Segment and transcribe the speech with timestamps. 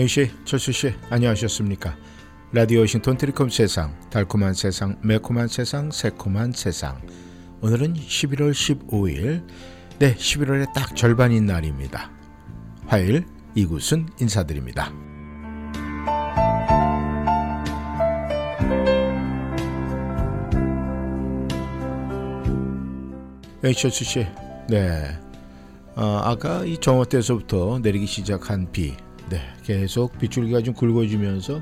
[0.00, 1.94] 영씨, 철수씨, 안녕하셨습니까?
[2.52, 7.02] 라디오 워싱턴 트리콤 세상, 달콤한 세상, 매콤한 세상, 새콤한 세상.
[7.60, 9.46] 오늘은 11월 15일,
[9.98, 12.10] 네, 11월의 딱 절반인 날입니다.
[12.86, 14.90] 화요일 이곳은 인사드립니다.
[23.62, 24.26] 영철수 씨,
[24.66, 25.18] 네,
[25.94, 28.96] 어, 아까 이 정오 때서부터 내리기 시작한 비,
[29.30, 31.60] 네, 계속 빗줄기가 좀 굵어지면서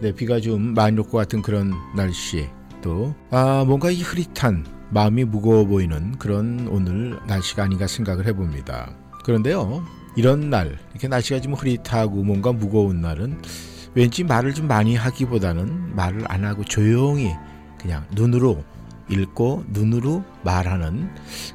[0.00, 2.46] 네, 비가 좀 많이 올 것 같은 그런 날씨
[2.82, 8.94] 또 아, 뭔가 이 흐릿한 마음이 무거워 보이는 그런 오늘 날씨가 아닌가 생각을 해봅니다.
[9.24, 9.84] 그런데요,
[10.16, 13.40] 이런 날 이렇게 날씨가 좀 흐릿하고 뭔가 무거운 날은
[13.94, 17.32] 왠지 말을 좀 많이 하기보다는 말을 안 하고 조용히
[17.78, 18.62] 그냥 눈으로
[19.08, 21.08] 읽고 눈으로 말하는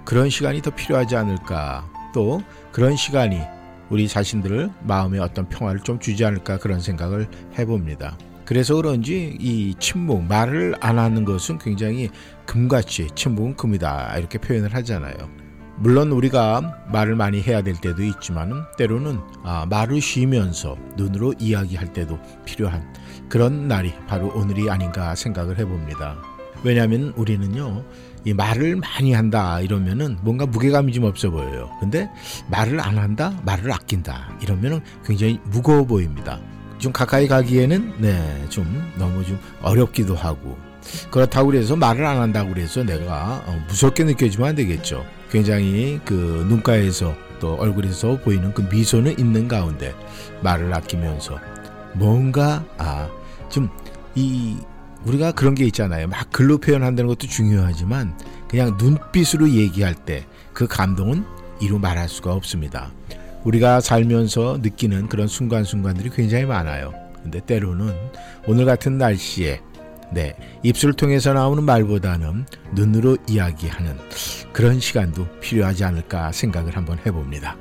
[0.03, 1.89] 그런 시간이 더 필요하지 않을까.
[2.13, 3.39] 또 그런 시간이
[3.89, 8.17] 우리 자신들을 마음의 어떤 평화를 좀 주지 않을까 그런 생각을 해봅니다.
[8.45, 12.09] 그래서 그런지 이 침묵 말을 안 하는 것은 굉장히
[12.45, 15.15] 금같이 침묵은 금이다 이렇게 표현을 하잖아요.
[15.77, 22.17] 물론 우리가 말을 많이 해야 될 때도 있지만 때로는 아, 말을 쉬면서 눈으로 이야기할 때도
[22.45, 22.93] 필요한
[23.27, 26.34] 그런 날이 바로 오늘이 아닌가 생각을 해봅니다.
[26.65, 27.83] 왜냐하면 우리는요
[28.25, 31.69] 이 말을 많이 한다 이러면은 뭔가 무게감이 좀 없어 보여요.
[31.79, 32.09] 근데
[32.49, 36.39] 말을 안 한다, 말을 아낀다 이러면은 굉장히 무거워 보입니다.
[36.79, 38.65] 좀 가까이 가기에는 네, 좀
[38.97, 40.57] 너무 좀 어렵기도 하고
[41.11, 45.05] 그렇다고 그래서 말을 안 한다고 그래서 내가 어, 무섭게 느껴지면 안 되겠죠.
[45.29, 49.93] 굉장히 그 눈가에서 또 얼굴에서 보이는 그 미소는 있는 가운데
[50.41, 51.39] 말을 아끼면서
[51.93, 54.57] 뭔가 아좀이
[55.05, 56.07] 우리가 그런 게 있잖아요.
[56.07, 58.17] 막 글로 표현한다는 것도 중요하지만
[58.47, 61.25] 그냥 눈빛으로 얘기할 때 그 감동은
[61.59, 62.91] 이루 말할 수가 없습니다.
[63.43, 66.93] 우리가 살면서 느끼는 그런 순간순간들이 굉장히 많아요.
[67.21, 67.93] 근데 때로는
[68.47, 69.61] 오늘 같은 날씨에
[70.11, 73.97] 네, 입술을 통해서 나오는 말보다는 눈으로 이야기하는
[74.53, 77.57] 그런 시간도 필요하지 않을까 생각을 한번 해봅니다.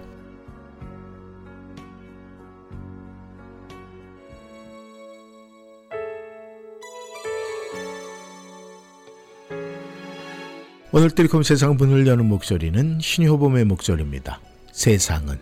[10.96, 14.38] 오늘 트리콤 세상 문을 여는 목소리는 신효범의 목소리입니다.
[14.70, 15.40] 세상은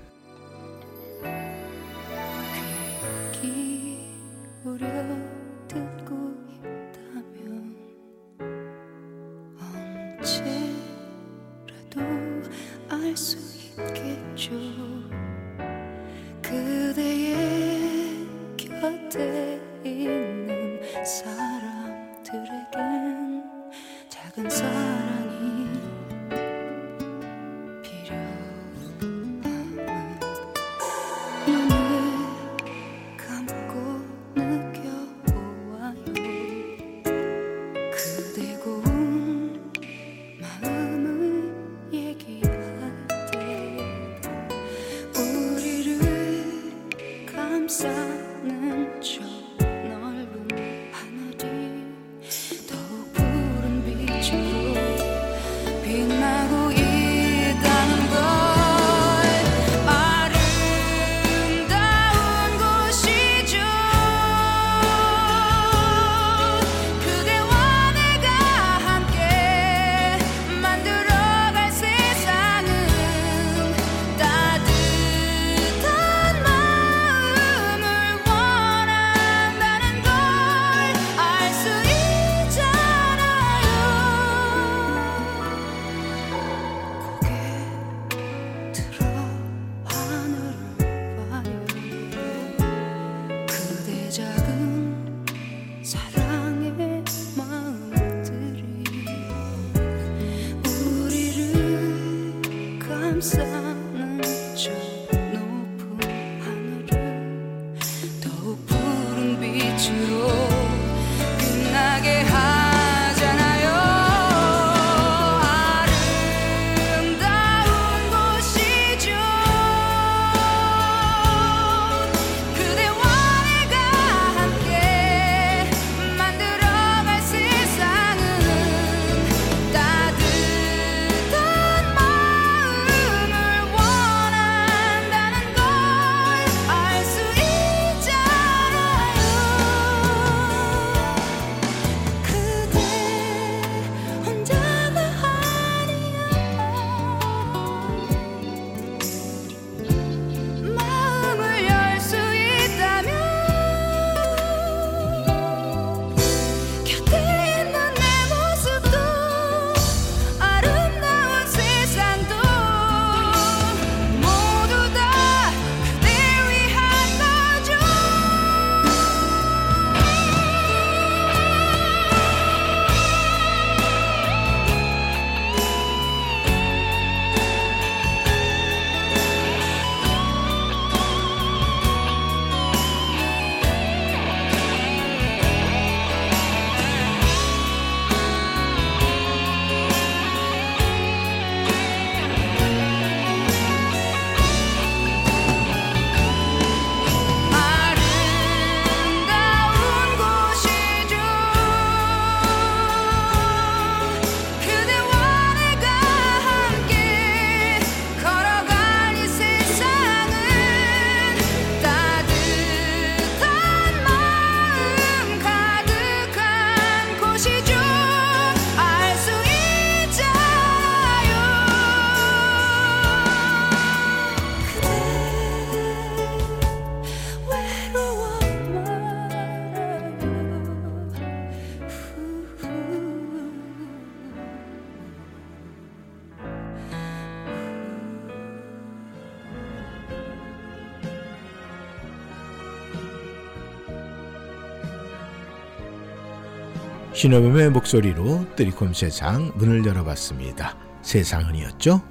[247.22, 250.77] 신호범의 목소리로 뜨리콤 세상 문을 열어봤습니다.
[251.03, 252.03] 세상은이었죠?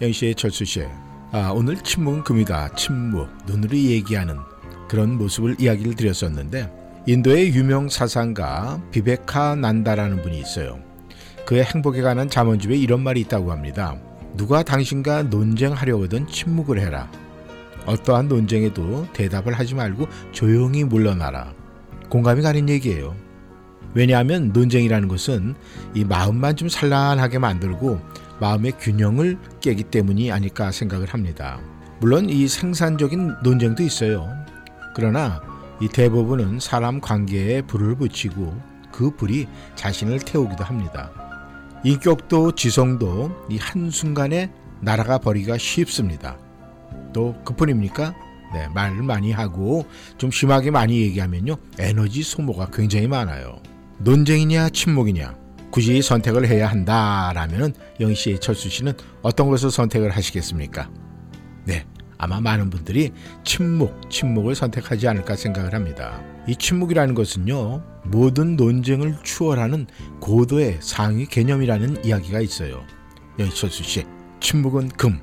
[0.00, 0.86] 영시의 철수씨,
[1.32, 2.76] 아, 오늘 침묵은 금이다.
[2.76, 4.36] 침묵, 눈으로 얘기하는
[4.88, 6.72] 그런 모습을 이야기를 드렸었는데
[7.08, 10.78] 인도의 유명 사상가 비베카 난다라는 분이 있어요.
[11.44, 13.96] 그의 행복에 관한 잠언집에 이런 말이 있다고 합니다.
[14.36, 17.10] 누가 당신과 논쟁하려거든 침묵을 해라.
[17.84, 21.52] 어떠한 논쟁에도 대답을 하지 말고 조용히 물러나라.
[22.08, 23.25] 공감이 가는 얘기예요.
[23.96, 25.54] 왜냐하면 논쟁이라는 것은
[25.94, 27.98] 이 마음만 좀 산란하게 만들고
[28.40, 31.58] 마음의 균형을 깨기 때문이 아닐까 생각을 합니다.
[32.00, 34.28] 물론 이 생산적인 논쟁도 있어요.
[34.94, 35.40] 그러나
[35.80, 38.60] 이 대부분은 사람 관계에 불을 붙이고
[38.92, 41.10] 그 불이 자신을 태우기도 합니다.
[41.82, 44.52] 인격도 지성도 이 한순간에
[44.82, 46.36] 날아가 버리기가 쉽습니다.
[47.14, 48.14] 또 그뿐입니까?
[48.52, 49.86] 네, 말을 많이 하고
[50.18, 51.56] 좀 심하게 많이 얘기하면요.
[51.78, 53.58] 에너지 소모가 굉장히 많아요.
[53.98, 60.90] 논쟁이냐 침묵이냐 굳이 선택을 해야 한다라면은 영희 씨, 철수 씨는 어떤 것을 선택을 하시겠습니까?
[61.64, 61.84] 네,
[62.16, 63.12] 아마 많은 분들이
[63.44, 66.22] 침묵, 침묵을 선택하지 않을까 생각을 합니다.
[66.46, 69.86] 이 침묵이라는 것은요, 모든 논쟁을 추월하는
[70.20, 72.82] 고도의 상위 개념이라는 이야기가 있어요.
[73.38, 74.04] 영희 철수 씨,
[74.40, 75.20] 침묵은 금.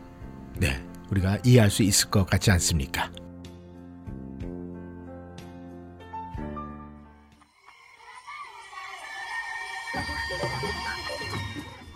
[0.58, 3.10] 네, 우리가 이해할 수 있을 것 같지 않습니까?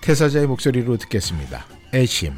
[0.08, 1.66] 태사자의 목소리로 듣겠습니다.
[1.94, 2.32] 애심.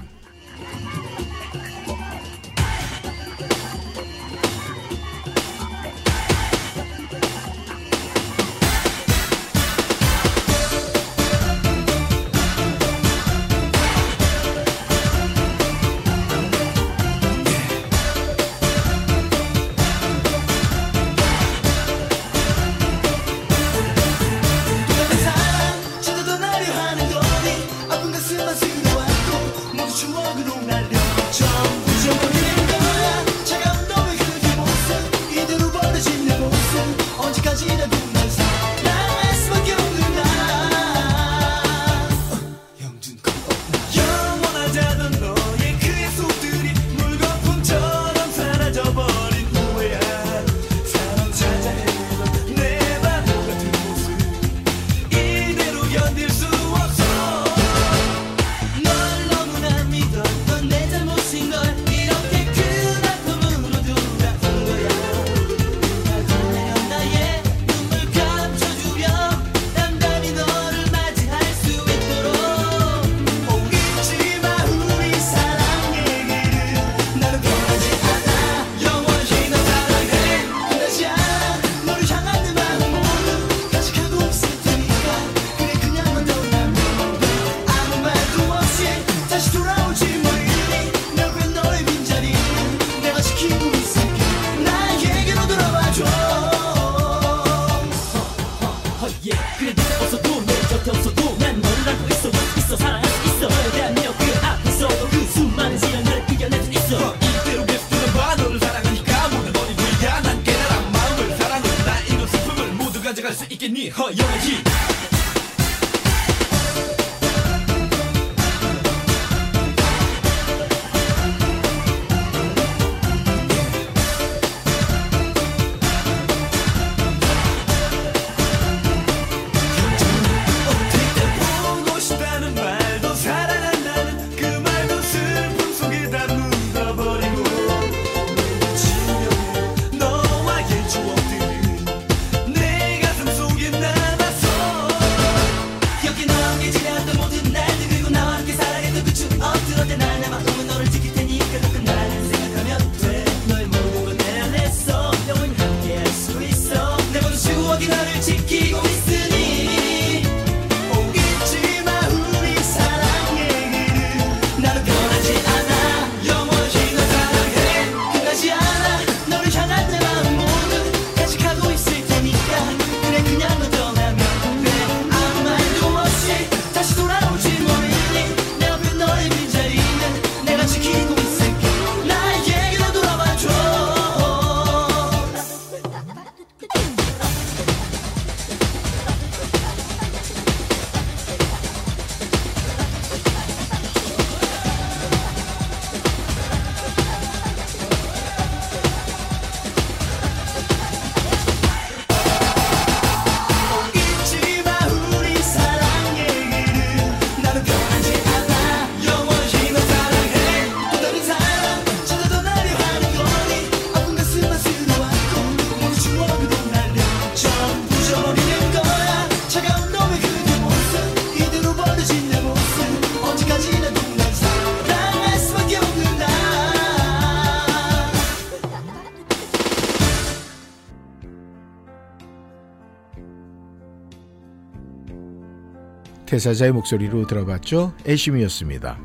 [236.39, 237.93] 대사자의 목소리로 들어봤죠.
[238.08, 238.98] 애심이었습니다.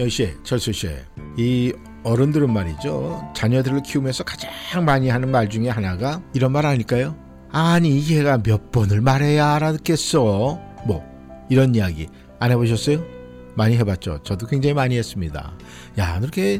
[0.00, 0.88] 여씨, 철수 씨,
[1.36, 3.30] 이 어른들은 말이죠.
[3.36, 4.50] 자녀들을 키우면서 가장
[4.84, 7.16] 많이 하는 말 중에 하나가 이런 말 아닐까요?
[7.52, 10.58] 아니 얘가 몇 번을 말해야 알아듣겠어.
[10.86, 11.04] 뭐
[11.48, 12.08] 이런 이야기
[12.40, 13.00] 안 해보셨어요?
[13.54, 14.24] 많이 해봤죠.
[14.24, 15.56] 저도 굉장히 많이 했습니다.
[15.98, 16.58] 야, 너 이렇게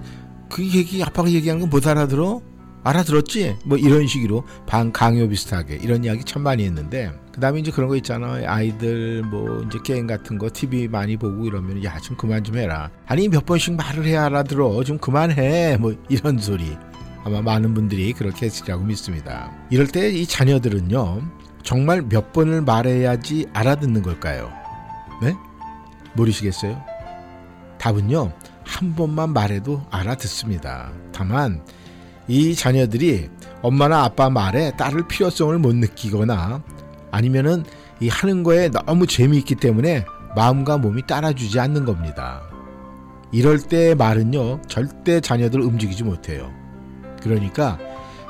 [0.49, 2.41] 그 얘기 아빠가 얘기하는 거못 알아들어?
[2.87, 3.57] 알아들었지?
[3.65, 7.97] 뭐 이런 식으로 반 강요 비슷하게 이런 이야기 참 많이 했는데 그다음에 이제 그런 거
[7.97, 12.57] 있잖아 아이들 뭐 이제 게임 같은 거 TV 많이 보고 이러면 야 좀 그만 좀
[12.57, 16.77] 해라 아니 몇 번씩 말을 해야 알아들어 좀 그만해 뭐 이런 소리
[17.25, 21.23] 아마 많은 분들이 그렇게 했으리라고 믿습니다 이럴 때 이 자녀들은요
[21.65, 24.53] 정말 몇 번을 말해야지 알아듣는 걸까요?
[25.21, 25.35] 네?
[26.15, 26.81] 모르시겠어요?
[27.79, 28.33] 답은요
[28.65, 31.61] 한 번만 말해도 알아듣습니다 다만
[32.29, 33.29] 이 자녀들이
[33.63, 36.63] 엄마나 아빠 말에 따를 필요성을 못 느끼거나
[37.11, 37.65] 아니면은
[38.01, 40.05] 이 하는 거에 너무 재미있기 때문에
[40.35, 42.43] 마음과 몸이 따라주지 않는 겁니다.
[43.33, 46.53] 이럴 때 말은요 절대 자녀들 움직이지 못해요.
[47.23, 47.79] 그러니까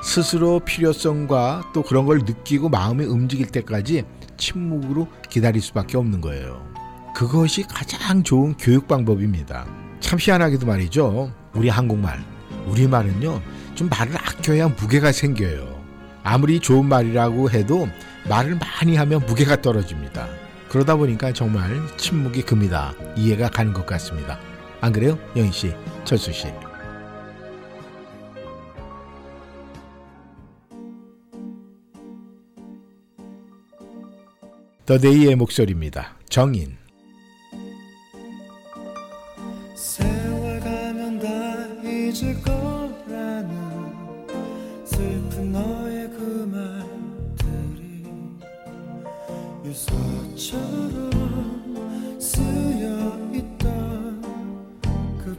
[0.01, 4.05] 스스로 필요성과 또 그런 걸 느끼고 마음이 움직일 때까지
[4.37, 6.65] 침묵으로 기다릴 수밖에 없는 거예요.
[7.15, 9.65] 그것이 가장 좋은 교육 방법입니다.
[9.99, 11.31] 참 희한하게도 말이죠.
[11.53, 12.23] 우리 한국말,
[12.67, 13.41] 우리말은요
[13.77, 15.85] 좀 말을 아껴야 무게가 생겨요.
[16.23, 17.87] 아무리 좋은 말이라고 해도
[18.27, 20.27] 말을 많이 하면 무게가 떨어집니다.
[20.67, 22.95] 그러다 보니까 정말 침묵이 큽니다.
[23.15, 24.39] 이해가 가는 것 같습니다.
[24.81, 25.17] 안 그래요?
[25.35, 26.47] 영희 씨, 철수 씨.
[34.87, 36.15] 더데이의 목소리입니다.
[36.29, 36.77] 정인.
[39.75, 41.27] 세월 가면 다
[41.87, 42.56] 잊을 거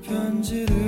[0.08, 0.87] 편지를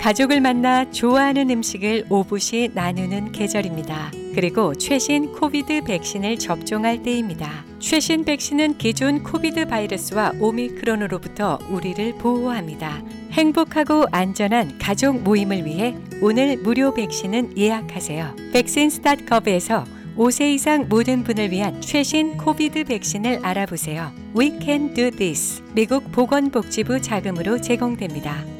[0.00, 4.12] 가족을 만나 좋아하는 음식을 오붓이 나누는 계절입니다.
[4.34, 7.66] 그리고 최신 COVID 백신을 접종할 때입니다.
[7.80, 13.02] 최신 백신은 기존 COVID 바이러스와 오미크론으로부터 우리를 보호합니다.
[13.32, 18.36] 행복하고 안전한 가족 모임을 위해 오늘 무료 백신을 예약하세요.
[18.54, 19.84] 백신스닷컵에서
[20.16, 24.12] 5세 이상 모든 분을 위한 최신 COVID 백신을 알아보세요.
[24.34, 25.62] We can do this.
[25.74, 28.59] 미국 보건복지부 자금으로 제공됩니다.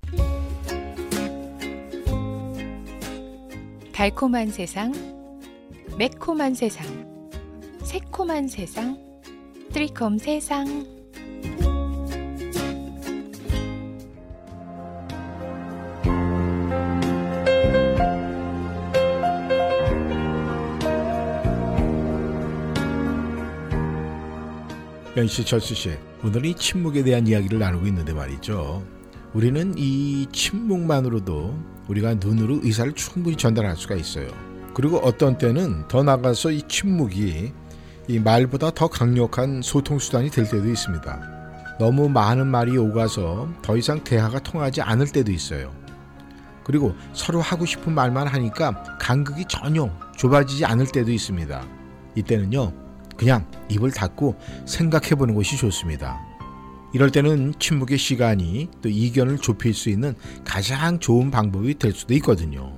[3.93, 4.93] 달콤한 세상,
[5.97, 6.85] 매콤한 세상,
[7.83, 8.97] 새콤한 세상,
[9.73, 10.85] 트리콤 세상.
[25.17, 25.91] 연씨 철수 씨
[26.23, 28.81] 오늘 이 침묵에 대한 이야기를 나누고 있는데 말이죠.
[29.33, 34.27] 우리는 이 침묵만으로도 우리가 눈으로 의사를 충분히 전달할 수가 있어요.
[34.73, 37.51] 그리고 어떤 때는 더 나가서 이 침묵이
[38.07, 41.77] 이 말보다 더 강력한 소통 수단이 될 때도 있습니다.
[41.79, 45.73] 너무 많은 말이 오가서 더 이상 대화가 통하지 않을 때도 있어요.
[46.63, 51.61] 그리고 서로 하고 싶은 말만 하니까 간극이 전혀 좁아지지 않을 때도 있습니다.
[52.15, 52.71] 이때는요,
[53.17, 56.30] 그냥 입을 닫고 생각해 보는 것이 좋습니다.
[56.93, 62.77] 이럴 때는 침묵의 시간이 또 이견을 좁힐 수 있는 가장 좋은 방법이 될 수도 있거든요.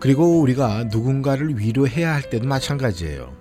[0.00, 3.36] 그리고 우리가 누군가를 위로해야 할 때도 마찬가지예요.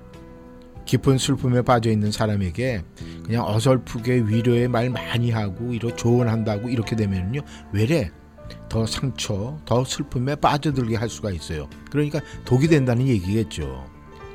[0.85, 2.83] 깊은 슬픔에 빠져 있는 사람에게
[3.25, 7.41] 그냥 어설프게 위로의 말 많이 하고 이로 조언한다고 이렇게 되면요
[7.73, 8.09] 외래
[8.69, 11.69] 더 상처, 더 슬픔에 빠져들게 할 수가 있어요.
[11.91, 13.85] 그러니까 독이 된다는 얘기겠죠.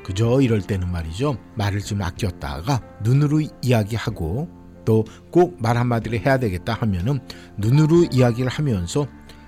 [0.03, 1.37] 그저 이럴 때는 말이죠.
[1.55, 7.19] 말을 좀 아꼈다가 눈으로 이야기하고 또 꼭 말 한마디를 해야 되겠다 하면은
[7.57, 9.07] 눈으로 이야기를 하면서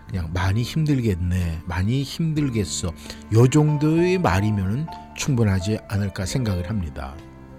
[0.10, 2.94] 그냥 많이 힘들겠네, 많이 힘들겠어.
[3.34, 4.86] 요 정도의 말이면은
[5.18, 7.16] 충분하지 않을까 생각을 합니다.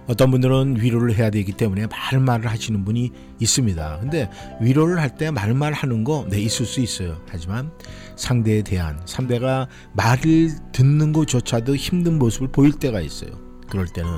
[0.06, 3.10] 어떤 분들은 위로를 해야 되기 때문에 말말을 하시는 분이
[3.40, 3.98] 있습니다.
[4.00, 7.20] 근데 위로를 할 때 말말 하는 거, 네, 있을 수 있어요.
[7.28, 7.72] 하지만
[8.14, 13.30] 상대에 대한, 상대가 말을 듣는 것조차도 힘든 모습을 보일 때가 있어요.
[13.68, 14.10] 그럴 때는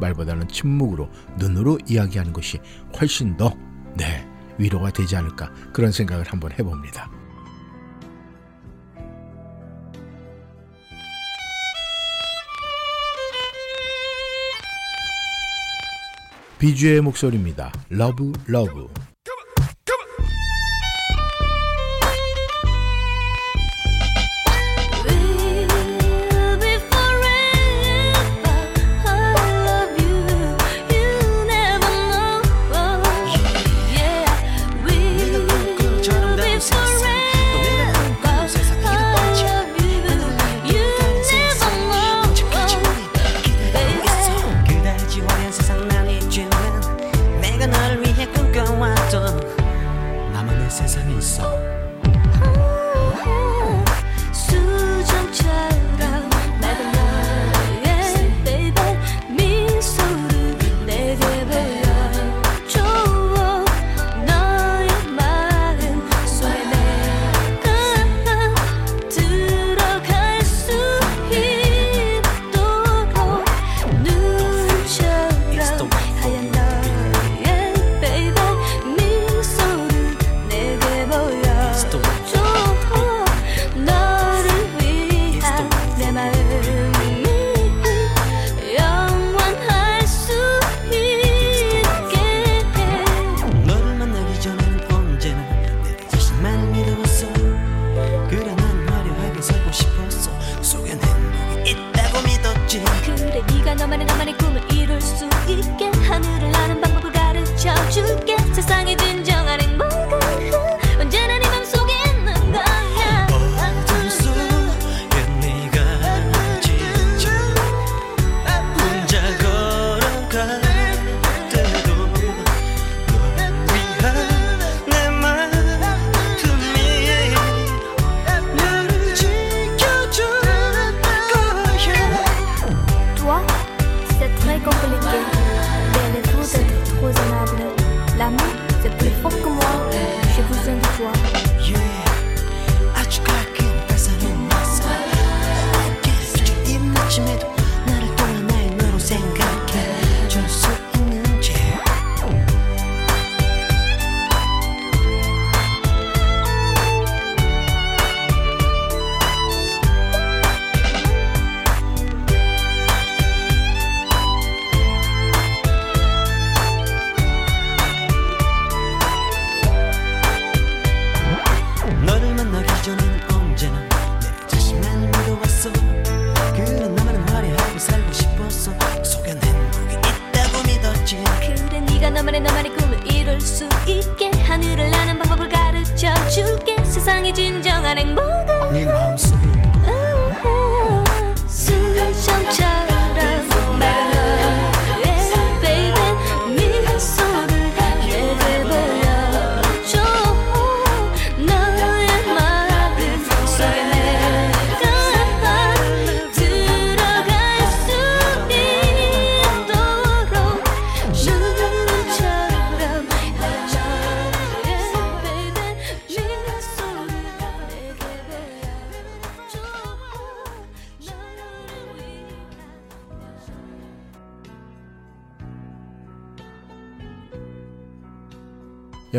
[0.00, 2.58] 말보다는 침묵으로, 눈으로 이야기하는 것이
[2.98, 3.54] 훨씬 더,
[3.96, 4.26] 네,
[4.58, 5.52] 위로가 되지 않을까.
[5.72, 7.10] 그런 생각을 한번 해봅니다.
[16.58, 17.72] 비주의 목소리입니다.
[17.90, 18.88] Love love.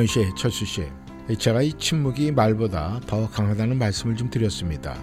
[0.05, 0.85] 영씨, 철수 씨,
[1.39, 4.95] 제가 이 침묵이 말보다 더 강하다는 말씀을 좀 드렸습니다.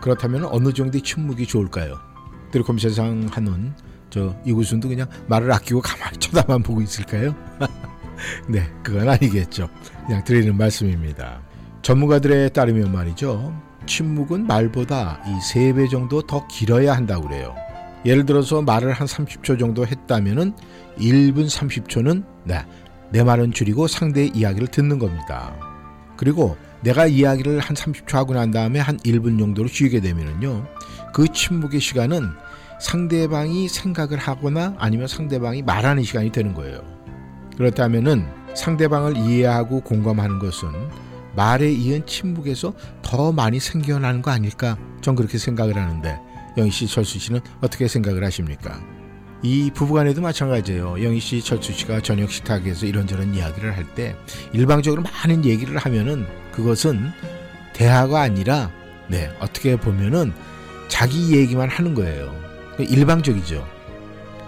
[0.00, 1.98] 그렇다면 어느 정도의 침묵이 좋을까요?
[2.50, 3.74] 드리콤 세상 한원
[4.08, 7.34] 저 이구순도 그냥 말을 아끼고 가만히 쳐다만 보고 있을까요?
[8.48, 9.68] 네, 그건 아니겠죠.
[10.06, 11.42] 그냥 드리는 말씀입니다.
[11.82, 13.54] 전문가들에 따르면 말이죠.
[13.86, 17.54] 침묵은 말보다 이 세 배 정도 더 길어야 한다고 그래요.
[18.06, 20.54] 예를 들어서 말을 한 30초 정도 했다면은
[20.98, 22.64] 1분 30초는 네,
[23.10, 25.54] 내 말은 줄이고 상대의 이야기를 듣는 겁니다.
[26.16, 30.66] 그리고 내가 이야기를 한 30초 하고 난 다음에 한 1분 정도로 쉬게 되면은요.
[31.12, 32.30] 그 침묵의 시간은
[32.80, 36.80] 상대방이 생각을 하거나 아니면 상대방이 말하는 시간이 되는 거예요.
[37.56, 40.68] 그렇다면은 상대방을 이해하고 공감하는 것은
[41.34, 44.76] 말에 이은 침묵에서 더 많이 생겨나는 거 아닐까?
[45.00, 46.18] 전 그렇게 생각을 하는데
[46.56, 48.80] 영희 씨, 철수 씨는 어떻게 생각을 하십니까?
[49.42, 51.02] 이 부부간에도 마찬가지예요.
[51.02, 54.16] 영희 씨, 철수 씨가 저녁 식탁에서 이런저런 이야기를 할 때
[54.52, 57.10] 일방적으로 많은 얘기를 하면은 그것은
[57.72, 58.70] 대화가 아니라
[59.08, 60.32] 네 어떻게 보면은
[60.88, 62.34] 자기 얘기만 하는 거예요.
[62.78, 63.66] 일방적이죠.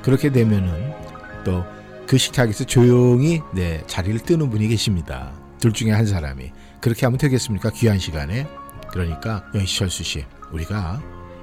[0.02, 0.92] 그렇게 되면은
[1.44, 1.64] 또
[2.10, 5.30] 그 식탁에서 조용히 네 자리를 뜨는 분이 계십니다.
[5.60, 6.50] 둘 중에 한 사람이
[6.80, 7.70] 그렇게 하면 되겠습니까?
[7.70, 8.48] 귀한 시간에
[8.90, 11.00] 그러니까 영희 씨, 철수 씨 우리가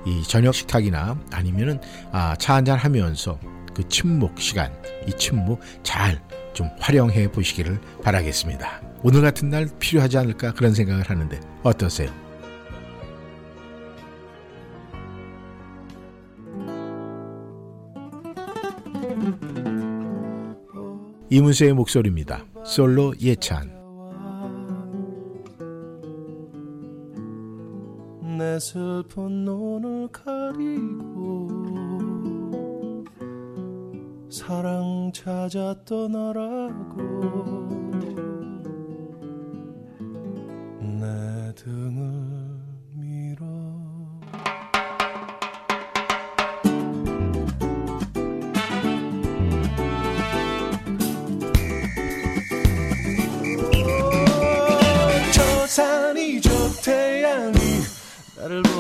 [0.07, 1.79] 이 저녁 식탁이나 아니면은
[2.11, 3.37] 아, 차 한잔 하면서
[3.75, 4.71] 그 침묵 시간,
[5.05, 6.19] 이 침묵 잘
[6.57, 8.81] 좀 활용해 보시기를 바라겠습니다.
[9.03, 12.09] 오늘 같은 날 필요하지 않을까 그런 생각을 하는데 어떠세요?
[21.29, 22.43] 이문세의 목소리입니다.
[22.65, 23.76] 솔로 예찬.
[28.37, 31.47] 내 슬픈 눈을 가리고
[34.29, 37.01] 사랑 찾아 떠나라고
[40.99, 42.26] 내 등을
[58.49, 58.76] 나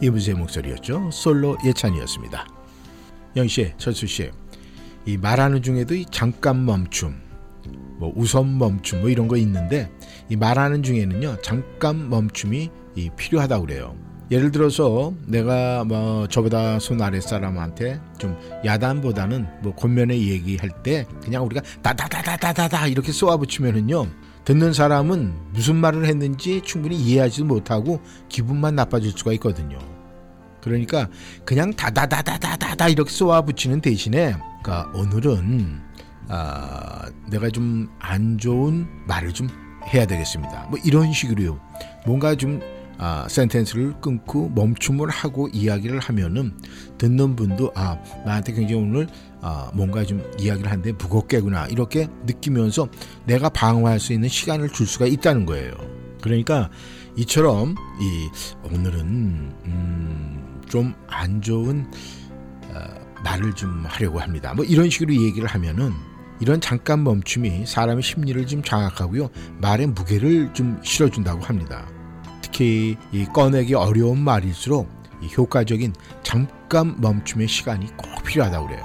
[0.00, 1.10] 이문세의 목소리였죠.
[1.12, 2.46] 솔로 예찬이었습니다.
[3.36, 4.30] 영씨, 철수 씨,
[5.06, 7.14] 이 말하는 중에도 이 잠깐 멈춤,
[7.98, 9.90] 뭐 우선 멈춤 뭐 이런 거 있는데
[10.28, 13.96] 이 말하는 중에는요 잠깐 멈춤이 이 필요하다고 그래요.
[14.30, 21.44] 예를 들어서 내가 뭐 저보다 손 아래 사람한테 좀 야단보다는 뭐 권면에 얘기할 때 그냥
[21.44, 24.06] 우리가 다다다다다다다 이렇게 쏘아붙이면은요
[24.44, 29.78] 듣는 사람은 무슨 말을 했는지 충분히 이해하지도 못하고 기분만 나빠질 수가 있거든요.
[30.60, 31.08] 그러니까
[31.44, 35.80] 그냥 다다다다다다다 이렇게 쏘아 붙이는 대신에 그러니까 오늘은
[36.28, 39.48] 아, 내가 좀 안 좋은 말을 좀
[39.92, 40.66] 해야 되겠습니다.
[40.70, 41.58] 뭐 이런 식으로요.
[42.06, 42.60] 뭔가 좀
[43.02, 46.52] 아, 센텐스를 끊고 멈춤을 하고 이야기를 하면은
[46.98, 49.08] 듣는 분도 아 나한테 굉장히 오늘
[49.40, 52.88] 아, 뭔가 좀 이야기를 하는데 무겁게구나 이렇게 느끼면서
[53.24, 55.72] 내가 방어할 수 있는 시간을 줄 수가 있다는 거예요.
[56.20, 56.68] 그러니까
[57.16, 58.28] 이처럼 이
[58.70, 59.00] 오늘은
[59.64, 61.86] 음, 좀 안 좋은
[62.68, 62.80] 어,
[63.24, 64.52] 말을 좀 하려고 합니다.
[64.54, 65.92] 뭐 이런 식으로 얘기를 하면은
[66.40, 71.86] 이런 잠깐 멈춤이 사람의 심리를 좀 장악하고요 말의 무게를 좀 실어준다고 합니다.
[72.60, 74.86] 특히 이 꺼내기 어려운 말일수록
[75.22, 78.84] 이 효과적인 잠깐 멈춤의 시간이 꼭 필요하다고 그래요.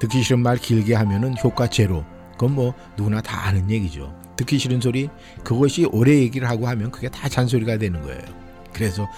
[0.00, 2.04] 듣기 싫은 말 길게 하면은 효과 제로.
[2.32, 4.14] 그건 뭐 누구나 다 아는 얘기죠.
[4.36, 5.08] 듣기 싫은 소리
[5.42, 8.20] 그것이 오래 얘기를 하고 하면 그게 다 잔소리가 되는 거예요.
[8.74, 9.08] 그래서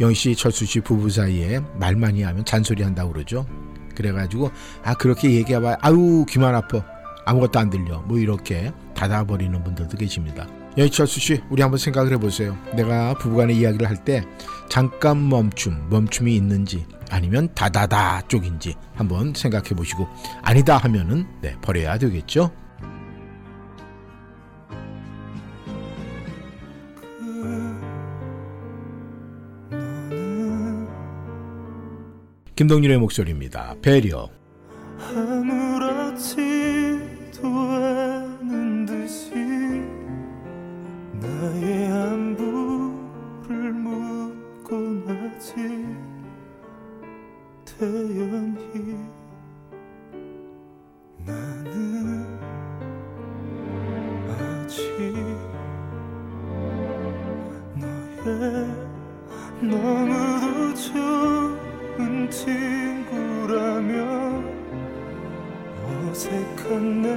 [0.00, 3.46] 영희 씨, 철수 씨 부부 사이에 말 많이 하면 잔소리 한다고 그러죠.
[3.94, 4.50] 그래가지고
[4.82, 6.84] 아 그렇게 얘기해봐 아유 귀만 아파
[7.24, 10.44] 아무것도 안 들려 뭐 이렇게 닫아버리는 분들도 계십니다.
[10.76, 12.56] 여희철수 씨, 우리 한번 생각을 해보세요.
[12.74, 14.24] 내가 부부간의 이야기를 할 때
[14.68, 20.08] 잠깐 멈춤, 멈춤이 있는지 아니면 다다다 쪽인지 한번 생각해 보시고
[20.42, 22.50] 아니다 하면은 네 버려야 되겠죠.
[32.56, 33.74] 김동률의 목소리입니다.
[33.82, 34.28] 배려.
[47.78, 48.96] 태연히
[51.26, 52.24] 나는
[54.28, 54.80] 아직
[57.74, 58.68] 너의
[59.60, 63.94] 너무도 좋은 친구라며
[65.84, 67.08] 어색한 내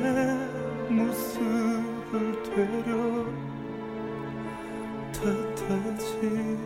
[0.90, 2.92] 모습을 되려
[5.14, 6.58] 탓하지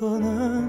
[0.00, 0.67] 떠난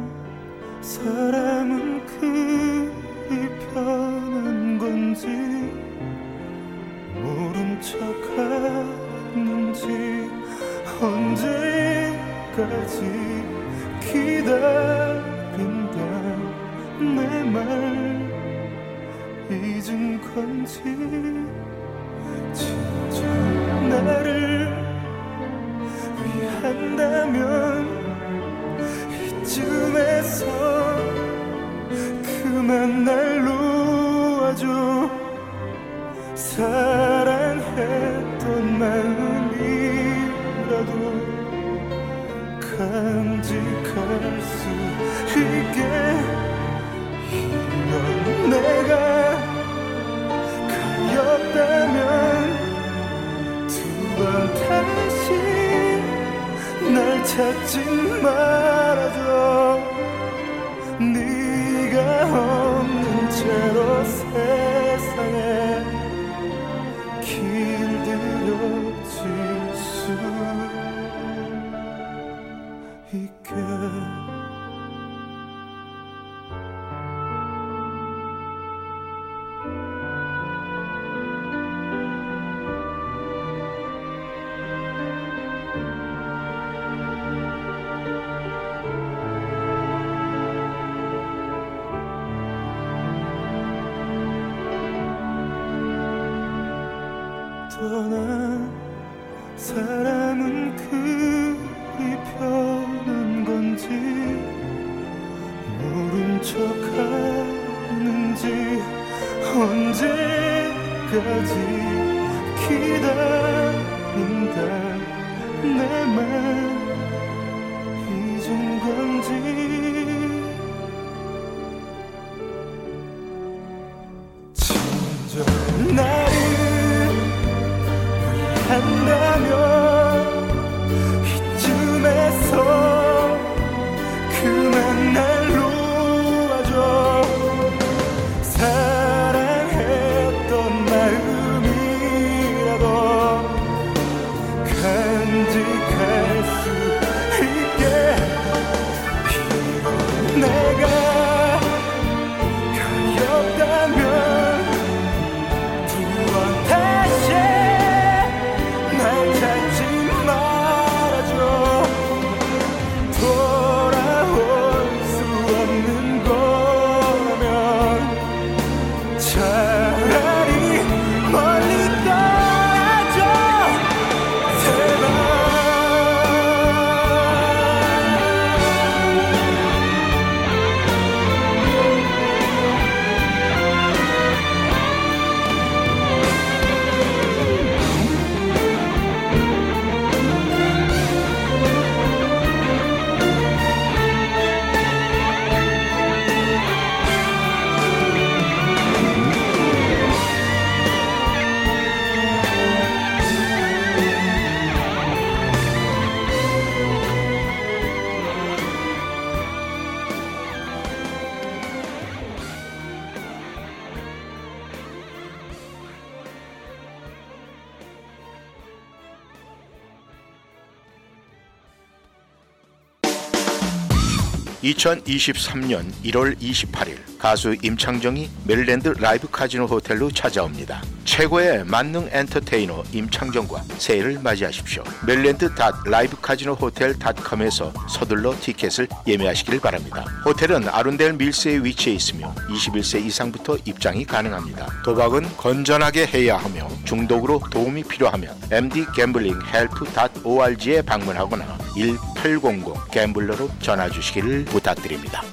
[224.70, 230.82] (2023년 1월 28일) 가수 임창정이 메릴랜드 라이브 카지노 호텔로 찾아옵니다.
[231.06, 234.84] 최고의 만능 엔터테이너 임창정과 새해를 맞이하십시오.
[235.06, 235.50] 메릴랜드
[235.86, 240.06] 라이브 카지노 호텔.com에서 서둘러 티켓을 예매하시길 바랍니다.
[240.24, 244.82] 호텔은 아룬델 밀스에 위치해 있으며 21세 이상부터 입장이 가능합니다.
[244.84, 255.24] 도박은 건전하게 해야 하며 중독으로 도움이 필요하면 mdgamblinghelp.org에 방문하거나 1800 GAMBLER로 전화 주시기를 부탁드립니다.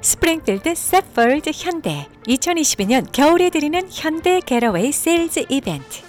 [0.00, 6.07] 스프링필드 Safford 현대 2022년 겨울에 드리는 현대 Getaway Sales Event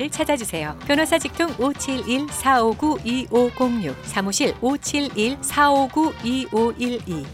[0.00, 0.78] 를 찾아주세요.
[0.86, 7.26] 변호사 직통 571-459-2506 사무실 571-459-2512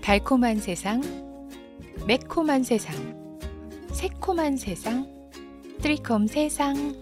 [0.00, 1.02] 달콤한 세상,
[2.06, 2.94] 매콤한 세상,
[3.92, 5.06] 새콤한 세상,
[5.82, 7.01] 트리콤 세상.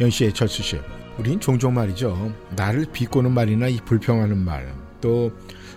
[0.00, 0.80] 연씨의 철수 씨
[1.18, 2.32] 우린 종종 말이죠.
[2.54, 4.72] 나를 비꼬는 말이나 이 불평하는 말.
[5.00, 5.32] 또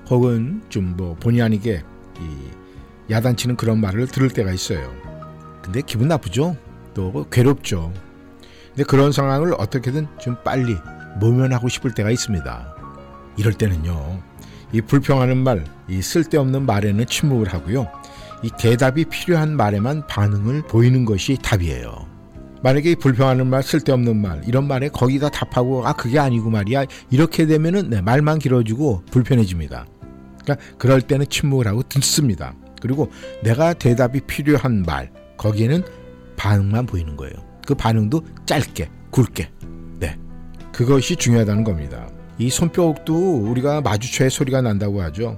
[0.09, 1.83] 혹은 좀 뭐 본의 아니게
[2.19, 4.93] 이 야단치는 그런 말을 들을 때가 있어요.
[5.61, 6.55] 근데 기분 나쁘죠?
[6.93, 7.93] 또 괴롭죠.
[8.69, 10.75] 근데 그런 상황을 어떻게든 좀 빨리
[11.19, 12.75] 모면하고 싶을 때가 있습니다.
[13.37, 14.21] 이럴 때는요
[14.73, 17.87] 이 불평하는 말, 이 쓸데없는 말에는 침묵을 하고요
[18.43, 22.10] 이 대답이 필요한 말에만 반응을 보이는 것이 답이에요
[22.63, 27.45] 만약에 이 불평하는 말, 쓸데없는 말 이런 말에 거기다 답하고 아 그게 아니고 말이야 이렇게
[27.45, 29.85] 되면은 네, 말만 길어지고 불편해집니다.
[30.43, 32.53] 그러니까 그럴 때는 침묵을 하고 듣습니다.
[32.81, 33.11] 그리고
[33.43, 35.83] 내가 대답이 필요한 말 거기에는
[36.37, 37.33] 반응만 보이는 거예요.
[37.65, 39.49] 그 반응도 짧게 굵게
[39.99, 40.17] 네
[40.71, 42.09] 그것이 중요하다는 겁니다.
[42.37, 45.37] 이 손뼉도 우리가 마주쳐야 소리가 난다고 하죠.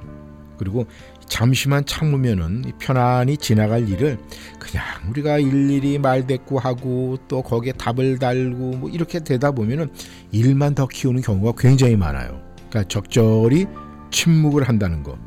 [0.57, 0.85] 그리고
[1.27, 4.17] 잠시만 참으면은 편안히 지나갈 일을
[4.59, 9.91] 그냥 우리가 일일이 말대꾸하고 또 거기에 답을 달고 뭐 이렇게 되다 보면은
[10.31, 12.41] 일만 더 키우는 경우가 굉장히 많아요.
[12.69, 13.65] 그러니까 적절히
[14.11, 15.17] 침묵을 한다는 거.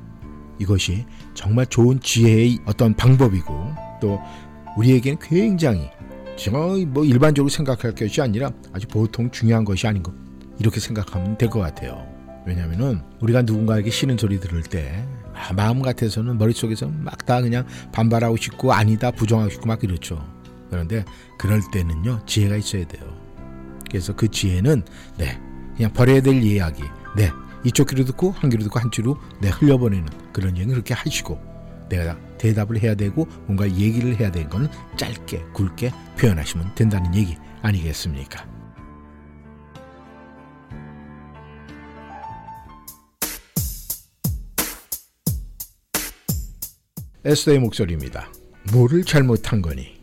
[0.58, 3.52] 이것이 정말 좋은 지혜의 어떤 방법이고
[4.00, 4.20] 또
[4.76, 5.90] 우리에게는 굉장히
[6.38, 10.14] 거의 뭐 일반적으로 생각할 것이 아니라 아주 보통 중요한 것이 아닌 것
[10.58, 12.06] 이렇게 생각하면 될 것 같아요.
[12.46, 18.36] 왜냐하면은 우리가 누군가에게 싫은 소리 들을 때 아, 마음 같아서는 머릿속에서 막 다 그냥 반발하고
[18.36, 20.24] 싶고 아니다 부정하고 싶고 막 이렇죠.
[20.70, 21.04] 그런데
[21.38, 23.02] 그럴 때는요 지혜가 있어야 돼요.
[23.90, 24.84] 그래서 그 지혜는
[25.18, 25.40] 네
[25.76, 26.82] 그냥 버려야 될 이야기
[27.16, 27.32] 네
[27.64, 31.40] 이쪽 귀로 듣고 한 귀로 듣고 한 귀로 네 흘려보내는 그런 얘기 그렇게 하시고
[31.88, 38.55] 내가 대답을 해야 되고 뭔가 얘기를 해야 되는 거는 짧게 굵게 표현하시면 된다는 얘기 아니겠습니까?
[47.26, 48.32] 에스더의 목소리입니다.
[48.72, 49.95] 뭐를 잘못한 거니?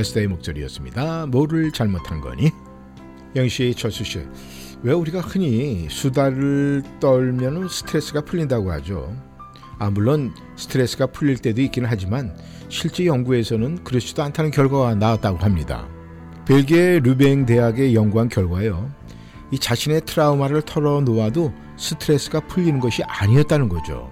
[0.00, 1.26] 에스더의 목소리였습니다.
[1.26, 2.50] 뭐를 잘못한 거니?
[3.36, 4.26] 영씨, 철수씨,
[4.82, 9.14] 왜 우리가 흔히 수다를 떨면 스트레스가 풀린다고 하죠?
[9.78, 12.36] 아, 물론 스트레스가 풀릴 때도 있긴 하지만
[12.68, 15.88] 실제 연구에서는 그렇지도 않다는 결과가 나왔다고 합니다.
[16.46, 18.90] 벨기에 르뱅 대학의 연구한 결과요.
[19.50, 24.10] 이 자신의 트라우마를 털어놓아도 스트레스가 풀리는 것이 아니었다는 거죠.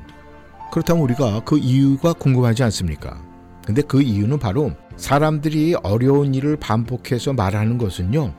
[0.70, 3.27] 그렇다면 우리가 그 이유가 궁금하지 않습니까?
[3.68, 8.32] 근데 그 이유는 바로 사람들이 어려운 일을 반복해서 말하는 것은요.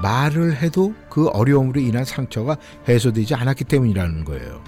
[0.00, 2.56] 말을 해도 그 어려움으로 인한 상처가
[2.88, 4.64] 해소되지 않았기 때문이라는 거예요.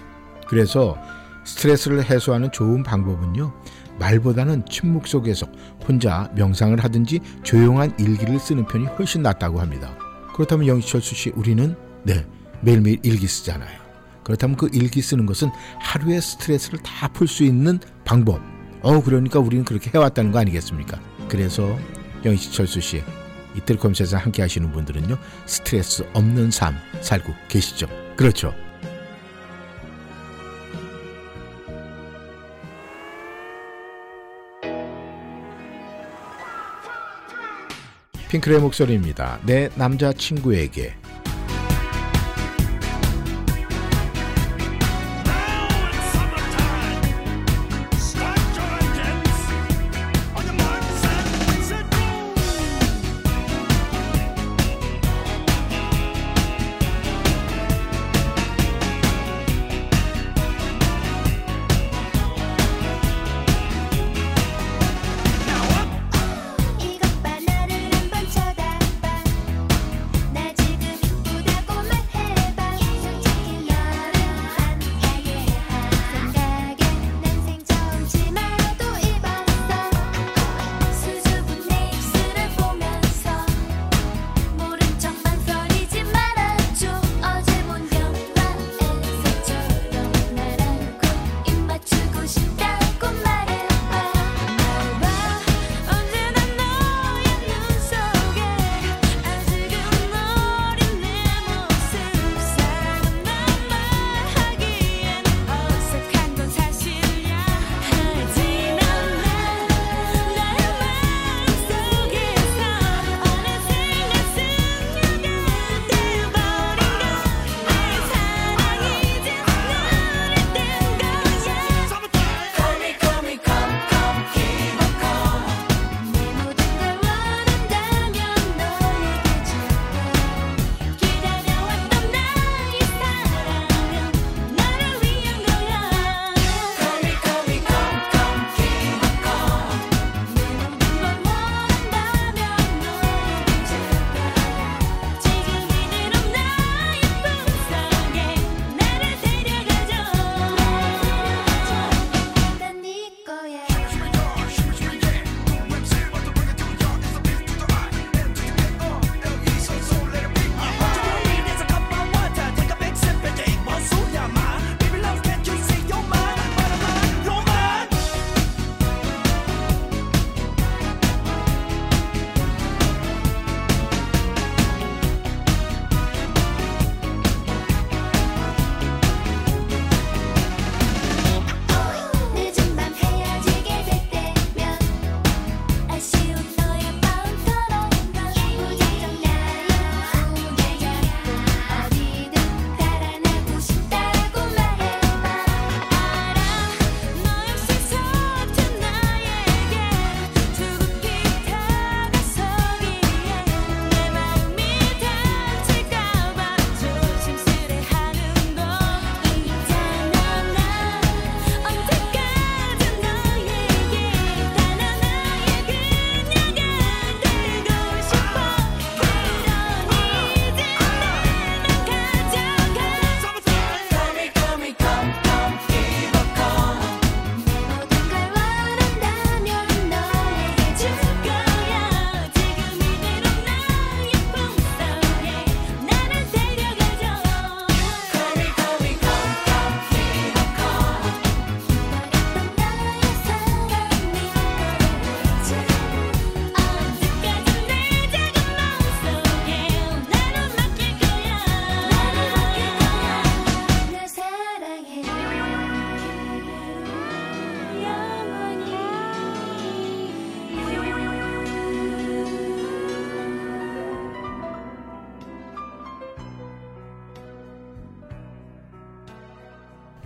[0.46, 0.98] 그래서
[1.46, 3.50] 스트레스를 해소하는 좋은 방법은요.
[3.98, 5.46] 말보다는 침묵 속에서
[5.88, 9.96] 혼자 명상을 하든지 조용한 일기를 쓰는 편이 훨씬 낫다고 합니다.
[10.34, 12.26] 그렇다면 영철수 씨 우리는 네,
[12.60, 13.80] 매일매일 일기 쓰잖아요.
[14.22, 15.50] 그렇다면 그 일기 쓰는 것은
[15.80, 18.42] 하루의 스트레스를 다 풀 수 있는 방법
[18.84, 21.00] 어 그러니까 우리는 그렇게 해왔다는 거 아니겠습니까?
[21.26, 21.76] 그래서
[22.22, 23.02] 영희씨 철수씨
[23.56, 25.16] 이틀컴에서 함께 하시는 분들은요
[25.46, 27.86] 스트레스 없는 삶 살고 계시죠?
[28.14, 28.52] 그렇죠?
[38.28, 39.38] 핑크의 목소리입니다.
[39.46, 40.94] 내 남자친구에게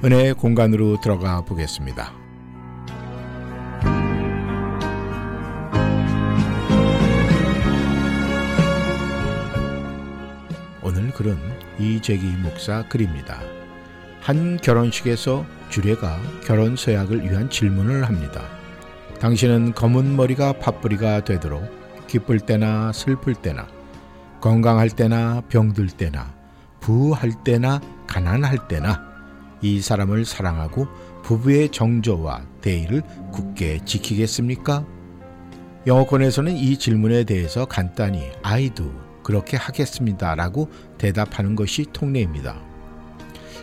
[0.09, 2.15] 은혜의 공간으로 들어가 보겠습니다.
[10.83, 11.37] 오늘 글은
[11.79, 13.39] 이재기 목사 글입니다.
[14.23, 18.41] 한 결혼식에서 주례가 결혼 서약을 위한 질문을 합니다.
[19.21, 21.63] 당신은 검은 머리가 팥뿌리가 되도록
[22.07, 23.67] 기쁠 때나 슬플 때나
[24.41, 26.33] 건강할 때나 병들 때나
[26.81, 29.08] 부할 때나 가난할 때나
[29.63, 30.87] 이 사람을 사랑하고
[31.23, 33.03] 부부의 정조와 대의를
[33.33, 34.87] 굳게 지키겠습니까?
[35.87, 38.93] 영어권에서는 이 질문에 대해서 간단히 I do
[39.23, 42.61] 그렇게 하겠습니다 라고 대답하는 것이 통례입니다.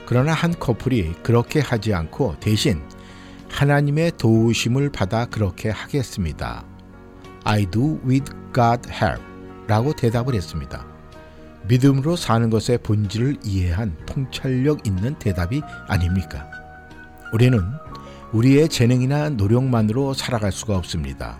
[0.06, 2.82] 그러나 한 커플이 그렇게 하지 않고 대신
[3.50, 6.66] 하나님의 도우심을 받아 그렇게 하겠습니다.
[7.44, 9.24] I do with God help
[9.68, 10.95] 라고 대답을 했습니다.
[11.68, 16.50] 믿음으로 사는 것의 본질을 이해한 통찰력 있는 대답이 아닙니까?
[17.34, 17.60] 우리는
[18.32, 21.40] 우리의 재능이나 노력만으로 살아갈 수가 없습니다.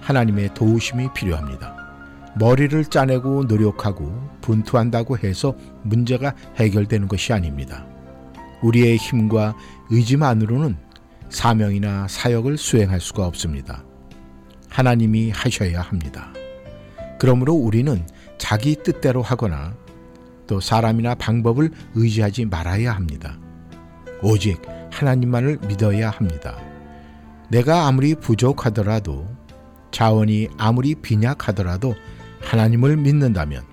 [0.00, 1.76] 하나님의 도우심이 필요합니다.
[2.38, 7.86] 머리를 짜내고 노력하고 분투한다고 해서 문제가 해결되는 것이 아닙니다.
[8.62, 9.54] 우리의 힘과
[9.90, 10.76] 의지만으로는
[11.28, 13.84] 사명이나 사역을 수행할 수가 없습니다.
[14.70, 16.32] 하나님이 하셔야 합니다.
[17.18, 18.06] 그러므로 우리는
[18.38, 19.74] 자기 뜻대로 하거나
[20.46, 23.38] 또 사람이나 방법을 의지하지 말아야 합니다.
[24.22, 24.60] 오직
[24.90, 26.56] 하나님만을 믿어야 합니다.
[27.50, 29.28] 내가 아무리 부족하더라도
[29.90, 31.94] 자원이 아무리 빈약하더라도
[32.40, 33.64] 하나님을 믿는다면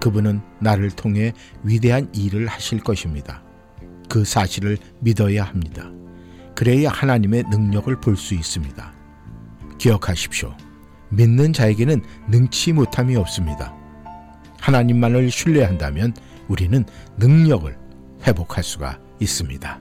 [0.00, 1.32] 그분은 나를 통해
[1.62, 3.42] 위대한 일을 하실 것입니다.
[4.08, 5.90] 그 사실을 믿어야 합니다.
[6.54, 8.92] 그래야 하나님의 능력을 볼 수 있습니다.
[9.78, 10.54] 기억하십시오.
[11.10, 13.74] 믿는 자에게는 능치 못함이 없습니다.
[14.60, 16.14] 하나님만을 신뢰한다면
[16.48, 16.84] 우리는
[17.18, 17.76] 능력을
[18.26, 19.80] 회복할 수가 있습니다.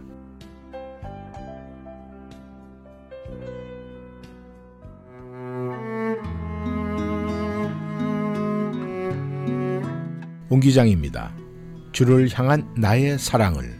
[10.51, 11.31] 옹 기장입니다.
[11.91, 13.78] 주를 향한 나의 사랑을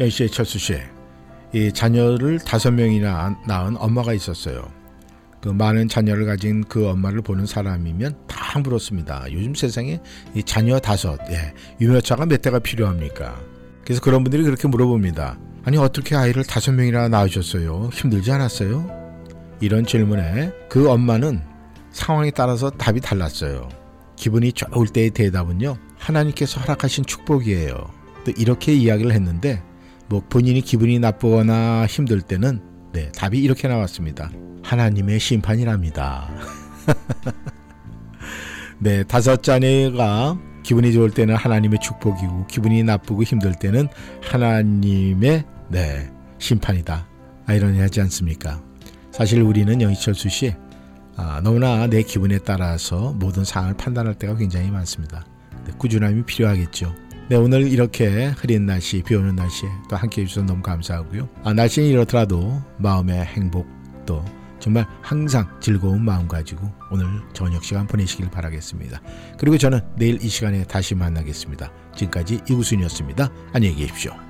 [0.00, 0.78] A씨의 철수 씨.
[1.52, 4.66] 이 자녀를 다섯 명이나 낳은 엄마가 있었어요.
[5.42, 9.26] 그 많은 자녀를 가진 그 엄마를 보는 사람이면 다 물었습니다.
[9.30, 10.00] 요즘 세상에
[10.34, 13.38] 이 자녀 다섯, 예, 유모차가 몇 대가 필요합니까?
[13.84, 15.38] 그래서 그런 분들이 그렇게 물어봅니다.
[15.70, 17.90] 아니 어떻게 아이를 다섯 명이나 낳으셨어요?
[17.92, 18.90] 힘들지 않았어요?
[19.60, 21.42] 이런 질문에 그 엄마는
[21.92, 23.68] 상황에 따라서 답이 달랐어요.
[24.16, 25.76] 기분이 좋을 때의 대답은요.
[25.96, 27.88] 하나님께서 허락하신 축복이에요.
[28.24, 29.62] 또 이렇게 이야기를 했는데
[30.08, 32.60] 뭐 본인이 기분이 나쁘거나 힘들 때는
[32.92, 34.28] 네, 답이 이렇게 나왔습니다.
[34.64, 36.30] 하나님의 심판이랍니다.
[38.80, 43.86] 네, 다섯 자녀가 기분이 좋을 때는 하나님의 축복이고 기분이 나쁘고 힘들 때는
[44.20, 47.06] 하나님의 네, 심판이다.
[47.46, 48.60] 아이러니하지 않습니까?
[49.12, 50.54] 사실 우리는 영희철수 씨
[51.16, 55.24] 아, 너무나 내 기분에 따라서 모든 상황을 판단할 때가 굉장히 많습니다.
[55.64, 56.94] 네, 꾸준함이 필요하겠죠.
[57.28, 61.28] 네, 오늘 이렇게 흐린 날씨, 비 오는 날씨에 또 함께 해주셔서 너무 감사하고요.
[61.44, 63.68] 아, 날씨는 이렇더라도 마음의 행복
[64.06, 64.24] 또
[64.58, 69.00] 정말 항상 즐거운 마음 가지고 오늘 저녁 시간 보내시길 바라겠습니다.
[69.38, 71.70] 그리고 저는 내일 이 시간에 다시 만나겠습니다.
[71.94, 73.30] 지금까지 이구순이었습니다.
[73.52, 74.29] 안녕히 계십시오.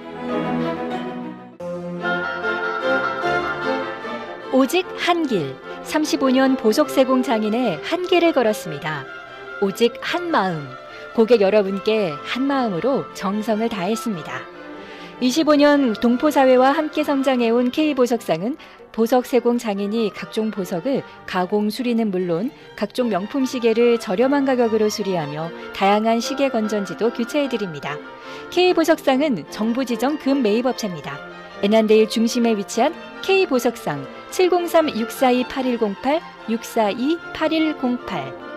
[4.52, 5.56] 오직 한 길.
[5.84, 9.06] 35년 보석세공 장인의 한 길을 걸었습니다.
[9.62, 10.68] 오직 한 마음.
[11.16, 14.32] 고객 여러분께 한 마음으로 정성을 다했습니다.
[15.22, 18.56] 25년 동포사회와 함께 성장해온 K보석상은
[18.94, 26.22] 보석 세공 장인이 각종 보석을 가공 수리는 물론 각종 명품 시계를 저렴한 가격으로 수리하며 다양한
[26.22, 27.98] 시계 건전지도 교체해드립니다.
[28.52, 31.18] K보석상은 정부 지정 금 매입업체입니다.
[31.64, 38.49] 에난데일 중심에 위치한 K보석상 703-642-8108, 642-8108